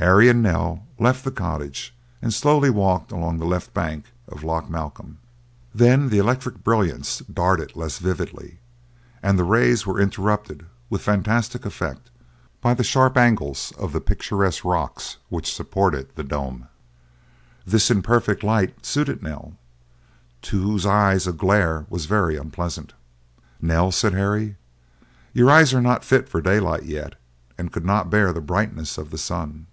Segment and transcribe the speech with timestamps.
[0.00, 4.70] Harry and Nell left the cottage, and slowly walked along the left bank of Loch
[4.70, 5.18] Malcolm.
[5.74, 8.60] Then the electric brilliance darted less vividly,
[9.24, 12.12] and the rays were interrupted with fantastic effect
[12.60, 16.68] by the sharp angles of the picturesque rocks which supported the dome.
[17.66, 19.54] This imperfect light suited Nell,
[20.42, 22.92] to whose eyes a glare was very unpleasant.
[23.60, 24.54] "Nell," said Harry,
[25.32, 27.16] "your eyes are not fit for daylight yet,
[27.58, 29.66] and could not bear the brightness of the sun."